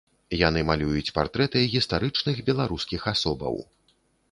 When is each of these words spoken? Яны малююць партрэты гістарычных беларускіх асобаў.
Яны 0.47 0.61
малююць 0.69 1.13
партрэты 1.17 1.61
гістарычных 1.75 2.41
беларускіх 2.49 3.01
асобаў. 3.15 3.63